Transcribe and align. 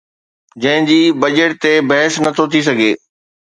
جنهن 0.63 0.87
جي 0.91 0.97
بجيٽ 1.25 1.55
تي 1.67 1.73
بحث 1.91 2.19
نه 2.25 2.35
ٿو 2.37 2.51
ٿي 2.51 2.65
سگهي 2.71 2.91